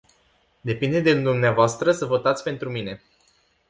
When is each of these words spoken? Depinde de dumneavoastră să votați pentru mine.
Depinde 0.63 0.99
de 1.03 1.13
dumneavoastră 1.21 1.91
să 1.91 2.05
votați 2.05 2.43
pentru 2.43 2.69
mine. 2.69 3.01